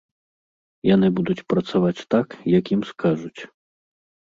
[0.95, 3.41] Яны будуць працаваць так, як ім скажуць.